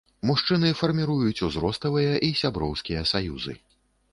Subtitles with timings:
[0.27, 3.53] Мужчыны фарміруюць узрастовыя і сяброўскія саюзы.